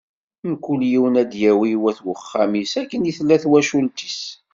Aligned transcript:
Mkul 0.49 0.81
yiwen 0.91 1.19
ad 1.21 1.27
d-yawi 1.31 1.67
i 1.75 1.81
wat 1.81 1.99
uxxam-is, 2.13 2.73
akken 2.81 3.09
i 3.09 3.11
tella 3.17 3.35
twacult-is. 3.43 4.21